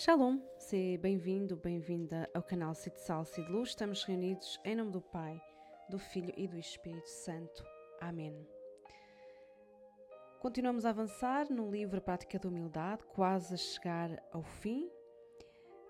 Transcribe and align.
Shalom, 0.00 0.38
seja 0.60 0.96
bem-vindo, 0.96 1.56
bem-vinda 1.56 2.30
ao 2.32 2.40
canal 2.40 2.72
Cite 2.72 3.00
Sal, 3.00 3.24
Cite 3.24 3.50
Luz. 3.50 3.70
Estamos 3.70 4.04
reunidos 4.04 4.60
em 4.64 4.76
nome 4.76 4.92
do 4.92 5.00
Pai, 5.00 5.42
do 5.90 5.98
Filho 5.98 6.32
e 6.36 6.46
do 6.46 6.56
Espírito 6.56 7.08
Santo. 7.08 7.64
Amém. 8.00 8.46
Continuamos 10.38 10.86
a 10.86 10.90
avançar 10.90 11.50
no 11.50 11.68
livro 11.68 12.00
Prática 12.00 12.38
da 12.38 12.48
Humildade, 12.48 13.02
quase 13.06 13.54
a 13.54 13.56
chegar 13.56 14.22
ao 14.30 14.44
fim, 14.44 14.88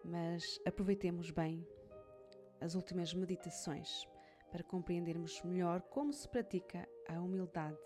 mas 0.02 0.42
aproveitemos 0.66 1.30
bem 1.30 1.68
as 2.62 2.74
últimas 2.74 3.12
meditações 3.12 4.06
para 4.50 4.64
compreendermos 4.64 5.42
melhor 5.42 5.82
como 5.82 6.14
se 6.14 6.26
pratica 6.26 6.88
a 7.06 7.20
humildade. 7.20 7.76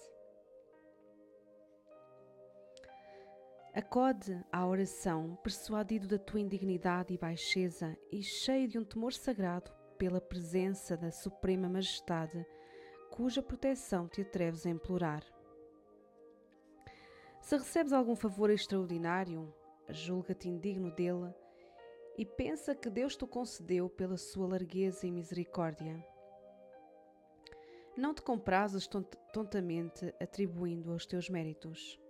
Acode 3.75 4.39
à 4.53 4.67
oração, 4.67 5.35
persuadido 5.43 6.07
da 6.07 6.18
tua 6.18 6.39
indignidade 6.39 7.14
e 7.14 7.17
baixeza 7.17 7.96
e 8.11 8.22
cheio 8.22 8.68
de 8.68 8.79
um 8.79 8.85
temor 8.85 9.14
sagrado 9.14 9.72
pela 9.96 10.21
presença 10.21 10.94
da 10.94 11.11
Suprema 11.11 11.71
Majestade, 11.71 12.44
cuja 13.11 13.43
proteção 13.43 14.07
te 14.08 14.21
atreves 14.21 14.66
a 14.66 14.68
implorar. 14.68 15.25
Se 17.40 17.57
recebes 17.57 17.94
algum 17.94 18.14
favor 18.14 18.50
extraordinário, 18.50 19.50
julga-te 19.89 20.50
indigno 20.50 20.91
dele 20.91 21.32
e 22.18 22.27
pensa 22.27 22.75
que 22.75 22.91
Deus 22.91 23.16
te 23.16 23.27
concedeu 23.27 23.89
pela 23.89 24.18
sua 24.18 24.49
largueza 24.49 25.07
e 25.07 25.11
misericórdia. 25.11 26.07
Não 27.96 28.13
te 28.13 28.21
comprazes 28.21 28.86
tontamente 29.32 30.14
atribuindo 30.21 30.93
aos 30.93 31.07
teus 31.07 31.30
méritos. 31.30 32.02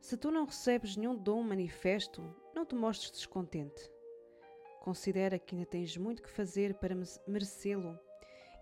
Se 0.00 0.16
tu 0.16 0.30
não 0.30 0.46
recebes 0.46 0.96
nenhum 0.96 1.14
dom 1.14 1.42
manifesto, 1.42 2.22
não 2.54 2.64
te 2.64 2.74
mostres 2.74 3.10
descontente. 3.10 3.90
Considera 4.80 5.38
que 5.38 5.54
ainda 5.54 5.66
tens 5.66 5.96
muito 5.96 6.22
que 6.22 6.30
fazer 6.30 6.74
para 6.74 6.96
merecê-lo 7.26 7.98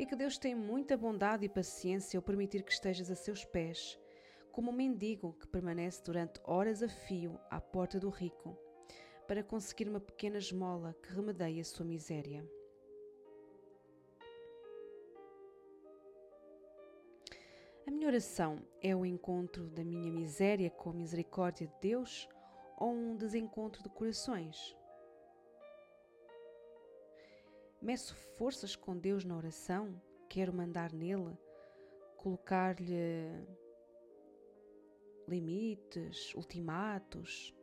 e 0.00 0.04
que 0.04 0.16
Deus 0.16 0.36
tem 0.36 0.54
muita 0.54 0.96
bondade 0.96 1.44
e 1.44 1.48
paciência 1.48 2.18
ao 2.18 2.22
permitir 2.22 2.64
que 2.64 2.72
estejas 2.72 3.08
a 3.08 3.14
seus 3.14 3.44
pés, 3.44 3.98
como 4.50 4.72
um 4.72 4.74
mendigo 4.74 5.32
que 5.34 5.46
permanece 5.46 6.02
durante 6.02 6.40
horas 6.42 6.82
a 6.82 6.88
fio 6.88 7.38
à 7.48 7.60
porta 7.60 8.00
do 8.00 8.10
rico, 8.10 8.58
para 9.28 9.42
conseguir 9.42 9.88
uma 9.88 10.00
pequena 10.00 10.38
esmola 10.38 10.96
que 11.02 11.12
remedeie 11.12 11.60
a 11.60 11.64
sua 11.64 11.86
miséria. 11.86 12.44
A 17.88 17.90
minha 17.90 18.06
oração 18.06 18.58
é 18.82 18.94
o 18.94 19.06
encontro 19.06 19.66
da 19.70 19.82
minha 19.82 20.12
miséria 20.12 20.68
com 20.68 20.90
a 20.90 20.92
misericórdia 20.92 21.66
de 21.66 21.72
Deus 21.80 22.28
ou 22.76 22.92
um 22.92 23.16
desencontro 23.16 23.82
de 23.82 23.88
corações? 23.88 24.76
Meço 27.80 28.14
forças 28.36 28.76
com 28.76 28.94
Deus 28.94 29.24
na 29.24 29.34
oração? 29.34 29.98
Quero 30.28 30.52
mandar 30.52 30.92
nele? 30.92 31.34
Colocar-lhe 32.18 33.48
limites, 35.26 36.34
ultimatos? 36.34 37.54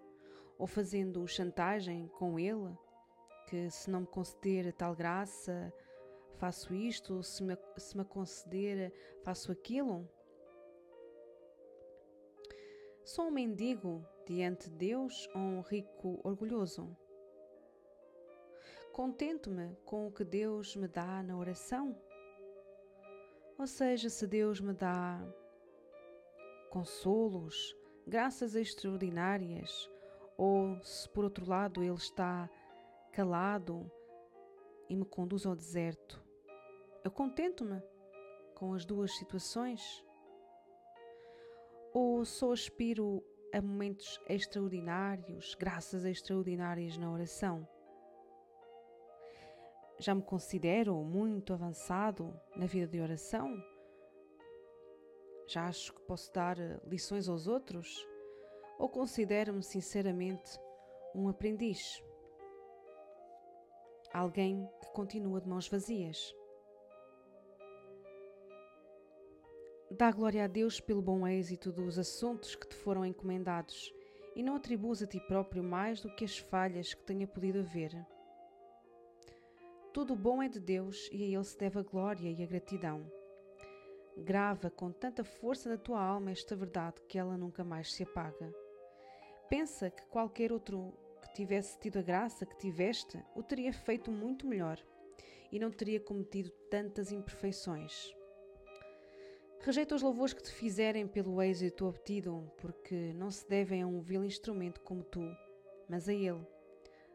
Ou 0.57 0.65
fazendo 0.65 1.27
chantagem 1.27 2.07
com 2.07 2.39
ele? 2.39 2.75
Que 3.47 3.69
se 3.69 3.91
não 3.91 3.99
me 3.99 4.07
conceder 4.07 4.73
tal 4.73 4.95
graça, 4.95 5.71
faço 6.39 6.73
isto, 6.73 7.21
se 7.21 7.43
me, 7.43 7.55
se 7.77 7.95
me 7.95 8.03
conceder, 8.03 8.91
faço 9.23 9.51
aquilo? 9.51 10.14
Sou 13.05 13.27
um 13.27 13.31
mendigo 13.31 14.03
diante 14.25 14.67
de 14.67 14.77
Deus 14.77 15.29
ou 15.35 15.39
um 15.39 15.61
rico 15.61 16.19
orgulhoso? 16.23 16.97
Contento-me 18.91 19.77
com 19.85 20.07
o 20.07 20.11
que 20.11 20.23
Deus 20.23 20.75
me 20.75 20.87
dá 20.87 21.21
na 21.21 21.37
oração? 21.37 21.95
Ou 23.59 23.67
seja, 23.67 24.09
se 24.09 24.25
Deus 24.25 24.59
me 24.59 24.73
dá 24.73 25.21
consolos, 26.71 27.77
graças 28.07 28.55
extraordinárias, 28.55 29.87
ou 30.35 30.81
se 30.81 31.07
por 31.07 31.25
outro 31.25 31.47
lado 31.47 31.83
Ele 31.83 31.93
está 31.93 32.49
calado 33.13 33.89
e 34.89 34.95
me 34.95 35.05
conduz 35.05 35.45
ao 35.45 35.55
deserto, 35.55 36.19
eu 37.03 37.11
contento-me 37.11 37.83
com 38.55 38.73
as 38.73 38.83
duas 38.83 39.15
situações? 39.15 40.03
Ou 41.97 42.25
só 42.25 42.51
aspiro 42.51 43.23
a 43.53 43.61
momentos 43.61 44.19
extraordinários, 44.27 45.55
graças 45.55 46.03
extraordinárias 46.03 46.97
na 46.97 47.09
oração? 47.09 47.65
Já 49.97 50.13
me 50.13 50.21
considero 50.21 50.93
muito 51.05 51.53
avançado 51.53 52.37
na 52.53 52.65
vida 52.65 52.85
de 52.85 52.99
oração? 52.99 53.63
Já 55.47 55.69
acho 55.69 55.93
que 55.93 56.01
posso 56.01 56.33
dar 56.33 56.57
lições 56.85 57.29
aos 57.29 57.47
outros? 57.47 58.05
Ou 58.77 58.89
considero-me 58.89 59.63
sinceramente 59.63 60.59
um 61.15 61.29
aprendiz? 61.29 62.03
Alguém 64.13 64.69
que 64.81 64.91
continua 64.91 65.39
de 65.39 65.47
mãos 65.47 65.69
vazias? 65.69 66.35
Dá 69.97 70.11
glória 70.11 70.43
a 70.43 70.47
Deus 70.47 70.81
pelo 70.81 71.01
bom 71.01 71.25
êxito 71.25 71.71
dos 71.71 71.97
assuntos 71.97 72.53
que 72.53 72.67
te 72.67 72.75
foram 72.75 73.05
encomendados 73.05 73.93
e 74.35 74.43
não 74.43 74.57
atribuas 74.57 75.01
a 75.01 75.07
ti 75.07 75.21
próprio 75.21 75.63
mais 75.63 76.01
do 76.01 76.13
que 76.13 76.25
as 76.25 76.37
falhas 76.37 76.93
que 76.93 77.01
tenha 77.05 77.25
podido 77.25 77.59
haver. 77.59 78.05
Tudo 79.93 80.11
o 80.11 80.17
bom 80.17 80.43
é 80.43 80.49
de 80.49 80.59
Deus 80.59 81.09
e 81.13 81.23
a 81.23 81.27
Ele 81.37 81.43
se 81.45 81.57
deve 81.57 81.79
a 81.79 81.81
glória 81.81 82.29
e 82.29 82.43
a 82.43 82.45
gratidão. 82.45 83.09
Grava 84.17 84.69
com 84.69 84.91
tanta 84.91 85.23
força 85.23 85.69
na 85.69 85.77
tua 85.77 86.01
alma 86.03 86.31
esta 86.31 86.57
verdade 86.57 87.01
que 87.07 87.17
ela 87.17 87.37
nunca 87.37 87.63
mais 87.63 87.93
se 87.93 88.03
apaga. 88.03 88.53
Pensa 89.49 89.89
que 89.89 90.05
qualquer 90.07 90.51
outro 90.51 90.93
que 91.21 91.33
tivesse 91.35 91.79
tido 91.79 91.99
a 91.99 92.01
graça 92.01 92.45
que 92.45 92.57
tiveste 92.57 93.23
o 93.33 93.41
teria 93.41 93.71
feito 93.71 94.11
muito 94.11 94.45
melhor 94.45 94.77
e 95.53 95.57
não 95.57 95.71
teria 95.71 96.01
cometido 96.01 96.49
tantas 96.69 97.13
imperfeições. 97.13 98.13
Rejeita 99.59 99.95
os 99.95 100.01
louvores 100.01 100.33
que 100.33 100.43
te 100.43 100.51
fizerem 100.51 101.07
pelo 101.07 101.41
êxito 101.41 101.87
obtido, 101.87 102.51
porque 102.57 103.13
não 103.13 103.31
se 103.31 103.47
devem 103.49 103.81
a 103.81 103.87
um 103.87 103.99
vil 103.99 104.23
instrumento 104.23 104.79
como 104.81 105.03
tu, 105.03 105.21
mas 105.89 106.07
a 106.07 106.13
Ele. 106.13 106.45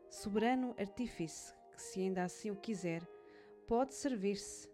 Soberano 0.08 0.74
artífice, 0.78 1.54
que 1.72 1.80
se 1.80 2.00
ainda 2.00 2.24
assim 2.24 2.50
o 2.50 2.56
quiser, 2.56 3.06
pode 3.68 3.94
servir-se 3.94 4.68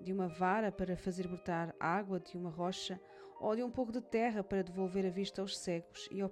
de 0.00 0.12
uma 0.12 0.26
vara 0.26 0.72
para 0.72 0.96
fazer 0.96 1.28
brotar 1.28 1.74
água 1.78 2.18
de 2.18 2.36
uma 2.36 2.50
rocha 2.50 3.00
ou 3.38 3.54
de 3.54 3.62
um 3.62 3.70
pouco 3.70 3.92
de 3.92 4.00
terra 4.00 4.42
para 4.42 4.62
devolver 4.62 5.06
a 5.06 5.10
vista 5.10 5.40
aos 5.40 5.56
cegos 5.56 6.08
e 6.10 6.22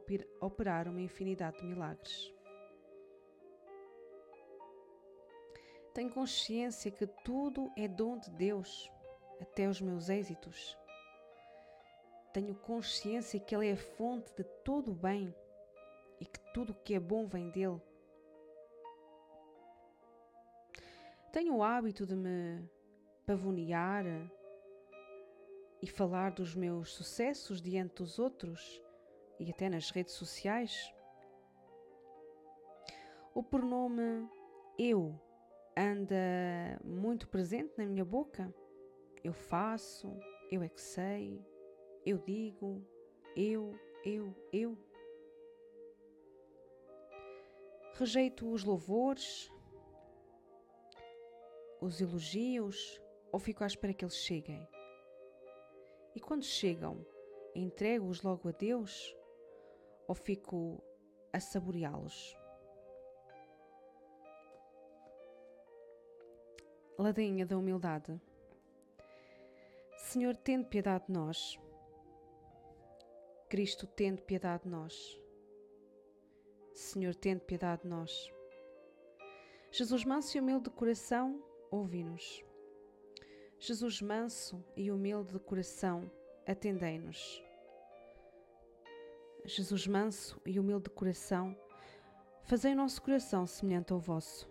operar 0.41 0.89
uma 0.89 1.01
infinidade 1.01 1.59
de 1.59 1.67
milagres. 1.67 2.35
Tenho 5.93 6.11
consciência 6.11 6.91
que 6.91 7.07
tudo 7.25 7.71
é 7.77 7.89
dom 7.89 8.19
de 8.19 8.31
Deus, 8.31 8.91
até 9.41 9.69
os 9.69 9.81
meus 9.81 10.09
êxitos. 10.09 10.77
Tenho 12.33 12.55
consciência 12.55 13.41
que 13.41 13.55
Ele 13.55 13.69
é 13.69 13.73
a 13.73 13.77
fonte 13.77 14.33
de 14.37 14.45
todo 14.65 14.93
o 14.93 14.95
bem 14.95 15.35
e 16.21 16.27
que 16.27 16.39
tudo 16.53 16.71
o 16.73 16.75
que 16.75 16.95
é 16.95 17.01
bom 17.01 17.27
vem 17.27 17.51
dele. 17.51 17.81
Tenho 21.33 21.57
o 21.57 21.63
hábito 21.63 22.07
de 22.07 22.15
me 22.15 22.69
pavonear 23.25 24.05
e 25.81 25.87
falar 25.87 26.33
dos 26.33 26.55
meus 26.55 26.93
sucessos 26.93 27.61
diante 27.61 27.97
dos 27.97 28.19
outros 28.19 28.83
e 29.39 29.51
até 29.51 29.71
nas 29.71 29.91
redes 29.91 30.15
sociais. 30.15 30.93
O 33.35 33.43
pronome 33.43 34.29
eu 34.79 35.19
anda 35.77 36.79
muito 36.85 37.29
presente 37.29 37.73
na 37.79 37.87
minha 37.87 38.05
boca. 38.05 38.53
Eu 39.23 39.33
faço, 39.33 40.09
eu 40.51 40.63
é 40.63 40.69
que 40.69 40.81
sei, 40.81 41.45
eu 42.05 42.19
digo, 42.19 42.83
eu, 43.37 43.79
eu, 44.05 44.35
eu. 44.53 44.79
Rejeito 47.95 48.51
os 48.51 48.65
louvores, 48.65 49.51
os 51.81 52.01
elogios 52.01 53.01
ou 53.31 53.39
fico 53.39 53.63
à 53.63 53.67
espera 53.67 53.93
que 53.93 54.05
eles 54.05 54.17
cheguem? 54.17 54.67
E 56.15 56.21
quando 56.21 56.43
chegam, 56.43 57.07
entrego-os 57.55 58.23
logo 58.23 58.49
a 58.49 58.53
Deus 58.53 59.15
ou 60.09 60.15
fico 60.15 60.83
a 61.33 61.39
saboreá-los? 61.39 62.37
Ladainha 66.99 67.47
da 67.47 67.57
humildade. 67.57 68.21
Senhor, 70.11 70.35
tende 70.35 70.67
piedade 70.69 71.07
de 71.07 71.13
nós 71.13 71.57
Cristo, 73.49 73.87
tendo 73.87 74.21
piedade 74.23 74.65
de 74.65 74.69
nós. 74.69 75.21
Senhor, 76.75 77.15
tende 77.15 77.45
piedade 77.45 77.83
de 77.83 77.89
nós. 77.89 78.33
Jesus 79.71 80.05
manso 80.05 80.37
e 80.37 80.41
humilde 80.41 80.65
de 80.65 80.71
coração, 80.71 81.41
ouvi-nos. 81.71 82.45
Jesus 83.57 84.03
manso 84.03 84.65
e 84.77 84.91
humilde 84.91 85.33
de 85.33 85.39
coração, 85.39 86.11
atendei-nos. 86.45 87.41
Jesus 89.45 89.87
manso 89.87 90.43
e 90.45 90.59
humilde 90.59 90.85
de 90.85 90.91
coração, 90.91 91.57
fazei 92.43 92.73
o 92.73 92.77
nosso 92.77 93.01
coração 93.01 93.47
semelhante 93.47 93.93
ao 93.93 94.01
vosso. 94.01 94.51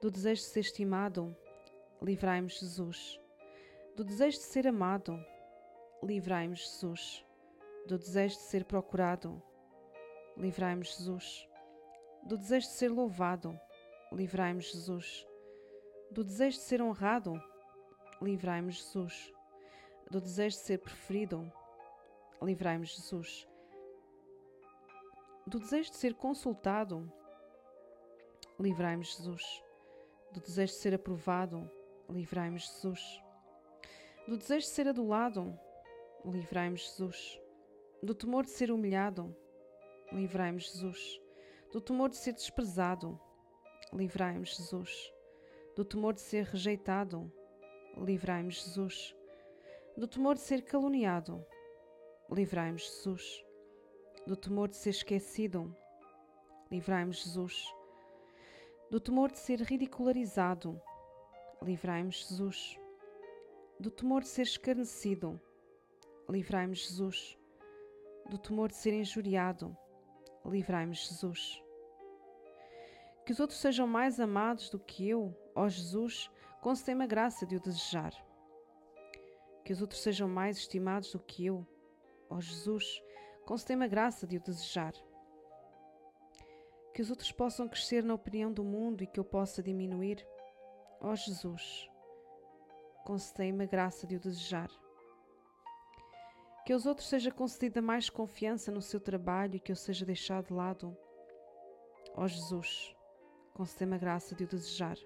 Do 0.00 0.08
desejo 0.08 0.40
de 0.40 0.48
ser 0.48 0.60
estimado, 0.60 1.36
livrai-me 2.00 2.48
Jesus. 2.48 3.20
Do 3.96 4.04
desejo 4.04 4.38
de 4.38 4.44
ser 4.44 4.66
amado, 4.66 5.18
livrai-me 6.02 6.54
Jesus. 6.54 7.24
Do 7.86 7.98
desejo 7.98 8.36
de 8.36 8.42
ser 8.42 8.64
procurado, 8.64 9.42
livrai-me 10.36 10.84
Jesus. 10.84 11.48
Do 12.24 12.36
desejo 12.36 12.66
de 12.66 12.72
ser 12.72 12.90
louvado, 12.90 13.58
livrai-me 14.12 14.60
Jesus. 14.60 15.26
Do 16.10 16.24
desejo 16.24 16.58
de 16.58 16.62
ser 16.62 16.82
honrado, 16.82 17.42
livrai-me 18.20 18.72
Jesus. 18.72 19.32
Do 20.10 20.20
desejo 20.20 20.56
de 20.56 20.62
ser 20.62 20.78
preferido, 20.78 21.52
livrai-me 22.40 22.86
Jesus. 22.86 23.48
Do 25.46 25.58
desejo 25.58 25.90
de 25.90 25.96
ser 25.96 26.14
consultado, 26.14 27.10
livrai-me 28.58 29.04
Jesus 29.04 29.62
do 30.32 30.40
desejo 30.40 30.72
de 30.72 30.78
ser 30.78 30.94
aprovado, 30.94 31.70
livrai-me, 32.08 32.58
Jesus. 32.58 33.22
Do 34.26 34.36
desejo 34.36 34.66
de 34.66 34.72
ser 34.72 34.88
adulado, 34.88 35.58
livrai-me, 36.24 36.76
Jesus. 36.76 37.40
Do 38.02 38.14
temor 38.14 38.44
de 38.44 38.50
ser 38.50 38.70
humilhado, 38.70 39.34
livrai-me, 40.12 40.60
Jesus. 40.60 41.20
Do 41.72 41.80
temor 41.80 42.08
de 42.10 42.16
ser 42.16 42.32
desprezado, 42.32 43.20
livrai-me, 43.92 44.44
Jesus. 44.44 45.12
Do 45.74 45.84
temor 45.84 46.14
de 46.14 46.20
ser 46.20 46.44
rejeitado, 46.44 47.32
livrai-me, 47.96 48.50
Jesus. 48.50 49.14
Do 49.96 50.06
temor 50.06 50.34
de 50.34 50.42
ser 50.42 50.62
caluniado, 50.62 51.44
livrai-me, 52.30 52.78
Jesus. 52.78 53.44
Do 54.26 54.36
temor 54.36 54.68
de 54.68 54.76
ser 54.76 54.90
esquecido, 54.90 55.74
livrai-me, 56.70 57.12
Jesus 57.12 57.78
do 58.90 58.98
temor 58.98 59.30
de 59.30 59.38
ser 59.38 59.60
ridicularizado. 59.60 60.80
Livrai-me, 61.62 62.10
Jesus. 62.10 62.78
Do 63.78 63.90
temor 63.90 64.22
de 64.22 64.28
ser 64.28 64.42
escarnecido. 64.42 65.40
Livrai-me, 66.28 66.74
Jesus. 66.74 67.38
Do 68.28 68.38
temor 68.38 68.68
de 68.68 68.76
ser 68.76 68.92
injuriado. 68.92 69.76
Livrai-me, 70.44 70.94
Jesus. 70.94 71.62
Que 73.24 73.32
os 73.32 73.40
outros 73.40 73.60
sejam 73.60 73.86
mais 73.86 74.18
amados 74.18 74.70
do 74.70 74.78
que 74.78 75.08
eu, 75.08 75.36
ó 75.54 75.68
Jesus, 75.68 76.30
concedei-me 76.62 77.04
a 77.04 77.06
graça 77.06 77.46
de 77.46 77.56
o 77.56 77.60
desejar. 77.60 78.12
Que 79.64 79.72
os 79.72 79.82
outros 79.82 80.00
sejam 80.00 80.28
mais 80.28 80.56
estimados 80.56 81.12
do 81.12 81.18
que 81.18 81.44
eu, 81.44 81.66
ó 82.30 82.40
Jesus, 82.40 83.02
concedei-me 83.44 83.84
a 83.84 83.88
graça 83.88 84.26
de 84.26 84.38
o 84.38 84.40
desejar 84.40 84.94
que 86.98 87.02
os 87.02 87.10
outros 87.10 87.30
possam 87.30 87.68
crescer 87.68 88.02
na 88.02 88.12
opinião 88.12 88.52
do 88.52 88.64
mundo 88.64 89.04
e 89.04 89.06
que 89.06 89.20
eu 89.20 89.24
possa 89.24 89.62
diminuir. 89.62 90.26
Ó 91.00 91.10
oh 91.10 91.16
Jesus, 91.16 91.88
concedei-me 93.04 93.64
a 93.64 93.66
graça 93.66 94.06
de 94.06 94.16
o 94.16 94.20
desejar. 94.20 94.70
Que 96.64 96.72
aos 96.72 96.86
outros 96.86 97.08
seja 97.08 97.30
concedida 97.30 97.80
mais 97.80 98.10
confiança 98.10 98.70
no 98.70 98.82
seu 98.82 99.00
trabalho 99.00 99.56
e 99.56 99.60
que 99.60 99.72
eu 99.72 99.76
seja 99.76 100.04
deixado 100.04 100.48
de 100.48 100.52
lado. 100.52 100.96
Ó 102.14 102.24
oh 102.24 102.28
Jesus, 102.28 102.94
concedei-me 103.54 103.94
a 103.94 103.98
graça 103.98 104.34
de 104.34 104.44
o 104.44 104.48
desejar. 104.48 104.96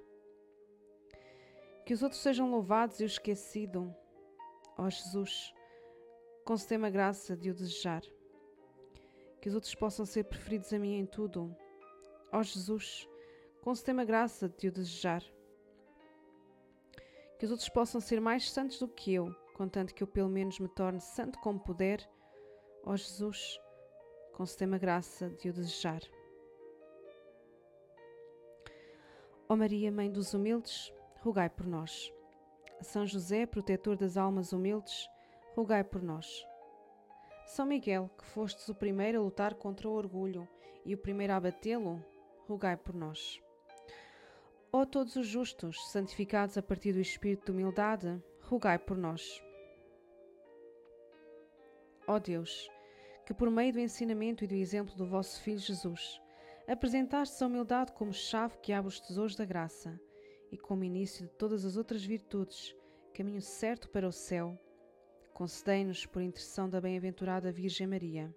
Que 1.86 1.94
os 1.94 2.02
outros 2.02 2.20
sejam 2.20 2.50
louvados 2.50 3.00
e 3.00 3.04
o 3.04 3.06
esquecido. 3.06 3.94
Ó 4.78 4.84
oh 4.84 4.90
Jesus, 4.90 5.54
concedei-me 6.44 6.86
a 6.86 6.90
graça 6.90 7.36
de 7.36 7.50
o 7.50 7.54
desejar. 7.54 8.02
Que 9.40 9.48
os 9.48 9.54
outros 9.54 9.74
possam 9.74 10.06
ser 10.06 10.24
preferidos 10.24 10.72
a 10.72 10.78
mim 10.78 10.94
em 10.94 11.06
tudo 11.06 11.54
Ó 12.34 12.38
oh 12.38 12.42
Jesus, 12.42 13.06
concedei-me 13.60 14.00
a 14.00 14.06
graça 14.06 14.48
de 14.48 14.68
o 14.68 14.72
desejar. 14.72 15.22
Que 17.42 17.46
os 17.46 17.50
outros 17.50 17.68
possam 17.68 18.00
ser 18.00 18.20
mais 18.20 18.52
santos 18.52 18.78
do 18.78 18.86
que 18.86 19.12
eu, 19.12 19.34
contanto 19.54 19.92
que 19.92 20.00
eu 20.00 20.06
pelo 20.06 20.28
menos 20.28 20.60
me 20.60 20.68
torne 20.68 21.00
santo 21.00 21.40
como 21.40 21.58
puder. 21.58 22.08
Ó 22.84 22.92
oh 22.92 22.96
Jesus, 22.96 23.58
concedei-me 24.32 24.76
a 24.76 24.78
graça 24.78 25.28
de 25.28 25.50
o 25.50 25.52
desejar. 25.52 26.00
Ó 29.48 29.54
oh 29.54 29.56
Maria, 29.56 29.90
Mãe 29.90 30.08
dos 30.08 30.32
humildes, 30.34 30.94
rogai 31.18 31.50
por 31.50 31.66
nós. 31.66 32.14
São 32.80 33.04
José, 33.04 33.44
protetor 33.44 33.96
das 33.96 34.16
almas 34.16 34.52
humildes, 34.52 35.08
rogai 35.56 35.82
por 35.82 36.00
nós. 36.00 36.46
São 37.44 37.66
Miguel, 37.66 38.08
que 38.18 38.24
fostes 38.24 38.68
o 38.68 38.74
primeiro 38.76 39.18
a 39.18 39.22
lutar 39.24 39.54
contra 39.54 39.88
o 39.88 39.94
orgulho 39.94 40.48
e 40.84 40.94
o 40.94 40.98
primeiro 40.98 41.32
a 41.32 41.38
abatê-lo, 41.38 42.04
rogai 42.46 42.76
por 42.76 42.94
nós. 42.94 43.42
Ó 44.74 44.86
todos 44.86 45.16
os 45.16 45.26
justos, 45.26 45.76
santificados 45.90 46.56
a 46.56 46.62
partir 46.62 46.94
do 46.94 46.98
espírito 46.98 47.44
de 47.44 47.52
humildade, 47.52 48.18
rogai 48.40 48.78
por 48.78 48.96
nós. 48.96 49.44
Ó 52.06 52.18
Deus, 52.18 52.70
que 53.26 53.34
por 53.34 53.50
meio 53.50 53.74
do 53.74 53.80
ensinamento 53.80 54.44
e 54.44 54.46
do 54.46 54.54
exemplo 54.54 54.94
do 54.94 55.04
vosso 55.04 55.42
Filho 55.42 55.58
Jesus, 55.58 56.18
apresentastes 56.66 57.42
a 57.42 57.46
humildade 57.46 57.92
como 57.92 58.14
chave 58.14 58.56
que 58.62 58.72
abre 58.72 58.88
os 58.88 58.98
tesouros 58.98 59.36
da 59.36 59.44
graça 59.44 60.00
e 60.50 60.56
como 60.56 60.84
início 60.84 61.26
de 61.26 61.32
todas 61.34 61.66
as 61.66 61.76
outras 61.76 62.02
virtudes, 62.02 62.74
caminho 63.12 63.42
certo 63.42 63.90
para 63.90 64.08
o 64.08 64.12
céu, 64.12 64.58
concedei-nos, 65.34 66.06
por 66.06 66.22
intercessão 66.22 66.66
da 66.66 66.80
bem-aventurada 66.80 67.52
Virgem 67.52 67.86
Maria, 67.86 68.34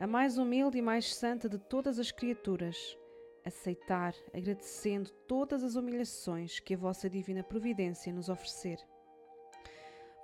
a 0.00 0.06
mais 0.06 0.38
humilde 0.38 0.78
e 0.78 0.82
mais 0.82 1.14
santa 1.14 1.46
de 1.46 1.58
todas 1.58 1.98
as 1.98 2.10
criaturas, 2.10 2.96
aceitar, 3.44 4.14
agradecendo 4.32 5.10
todas 5.26 5.62
as 5.62 5.74
humilhações 5.74 6.60
que 6.60 6.74
a 6.74 6.78
vossa 6.78 7.08
divina 7.08 7.42
providência 7.42 8.12
nos 8.12 8.28
oferecer. 8.28 8.78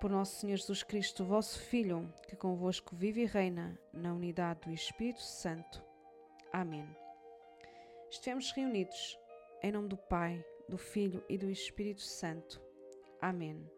Por 0.00 0.10
nosso 0.10 0.40
Senhor 0.40 0.56
Jesus 0.56 0.82
Cristo, 0.82 1.24
vosso 1.24 1.60
Filho, 1.60 2.12
que 2.28 2.37
convosco 2.37 2.94
vive 2.94 3.22
e 3.22 3.26
reina 3.26 3.78
na 3.92 4.14
unidade 4.14 4.60
do 4.60 4.70
Espírito 4.70 5.22
Santo. 5.22 5.82
Amém. 6.52 6.88
Estivemos 8.08 8.52
reunidos 8.52 9.18
em 9.62 9.72
nome 9.72 9.88
do 9.88 9.96
Pai, 9.96 10.44
do 10.68 10.78
Filho 10.78 11.25
e 11.28 11.37
do 11.37 11.50
Espírito 11.50 12.02
Santo. 12.02 12.60
Amém. 13.20 13.77